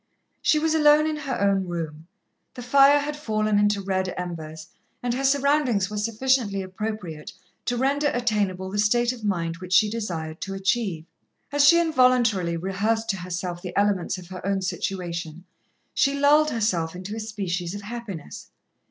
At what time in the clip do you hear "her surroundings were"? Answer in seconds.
5.13-5.97